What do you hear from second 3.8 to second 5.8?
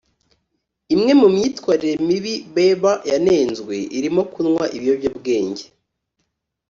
irimo kunywa ibiyobyabwenge